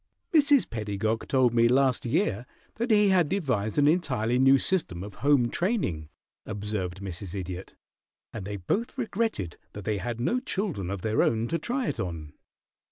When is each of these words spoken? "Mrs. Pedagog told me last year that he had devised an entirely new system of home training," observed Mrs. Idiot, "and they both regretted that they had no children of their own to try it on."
"Mrs. 0.33 0.67
Pedagog 0.67 1.27
told 1.27 1.53
me 1.53 1.67
last 1.67 2.07
year 2.07 2.47
that 2.77 2.89
he 2.89 3.09
had 3.09 3.29
devised 3.29 3.77
an 3.77 3.87
entirely 3.87 4.39
new 4.39 4.57
system 4.57 5.03
of 5.03 5.13
home 5.21 5.51
training," 5.51 6.09
observed 6.43 7.01
Mrs. 7.01 7.35
Idiot, 7.35 7.75
"and 8.33 8.43
they 8.43 8.57
both 8.57 8.97
regretted 8.97 9.57
that 9.73 9.85
they 9.85 9.99
had 9.99 10.19
no 10.19 10.39
children 10.39 10.89
of 10.89 11.01
their 11.01 11.21
own 11.21 11.47
to 11.49 11.59
try 11.59 11.85
it 11.87 11.99
on." 11.99 12.33